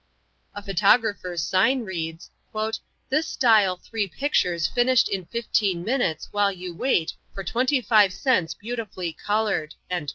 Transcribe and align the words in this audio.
A 0.55 0.63
photographer's 0.63 1.43
sign 1.43 1.83
reads: 1.85 2.31
"This 3.11 3.27
style 3.27 3.75
3 3.77 4.07
pictures 4.07 4.65
finished 4.65 5.07
in 5.07 5.25
fifteen 5.25 5.83
minutes 5.83 6.27
while 6.31 6.51
you 6.51 6.73
wait 6.73 7.13
for 7.35 7.43
twenty 7.43 7.81
five 7.81 8.11
cents 8.11 8.55
beautifully 8.55 9.13
colored." 9.13 9.75